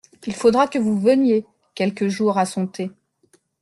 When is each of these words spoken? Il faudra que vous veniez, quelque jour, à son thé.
Il 0.25 0.33
faudra 0.33 0.67
que 0.67 0.79
vous 0.79 0.99
veniez, 0.99 1.45
quelque 1.75 2.09
jour, 2.09 2.39
à 2.39 2.47
son 2.47 2.65
thé. 2.65 2.89